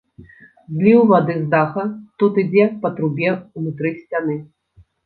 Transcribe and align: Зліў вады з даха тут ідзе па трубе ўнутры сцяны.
Зліў 0.77 1.03
вады 1.11 1.35
з 1.43 1.51
даха 1.53 1.85
тут 2.25 2.41
ідзе 2.45 2.65
па 2.87 2.95
трубе 2.97 3.29
ўнутры 3.57 3.97
сцяны. 4.01 4.45